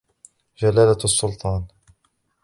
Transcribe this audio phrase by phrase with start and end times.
[0.59, 1.61] جلالـــــــــــــــــة الـسلطــــــــــان